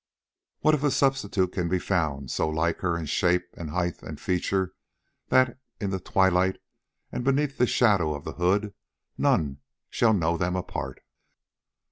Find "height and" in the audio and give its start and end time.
3.69-4.19